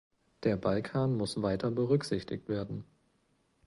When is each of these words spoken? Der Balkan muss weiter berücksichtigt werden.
Der 0.45 0.57
Balkan 0.57 1.15
muss 1.15 1.43
weiter 1.43 1.69
berücksichtigt 1.69 2.49
werden. 2.49 2.85